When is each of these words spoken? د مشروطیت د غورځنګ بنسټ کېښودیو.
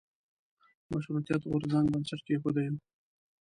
د 0.85 0.85
مشروطیت 0.93 1.41
د 1.43 1.49
غورځنګ 1.51 1.85
بنسټ 1.93 2.19
کېښودیو. 2.27 2.75